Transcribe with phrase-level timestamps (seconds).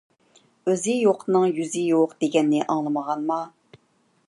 [0.71, 3.39] ئۆزى يوقنىڭ يۈزى يوق دېگەننى ئاڭلىمىغانما؟